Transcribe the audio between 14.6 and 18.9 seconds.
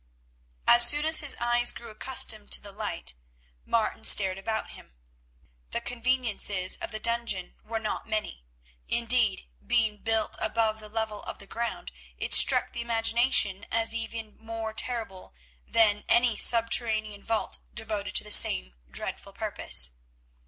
terrible than any subterranean vault devoted to the same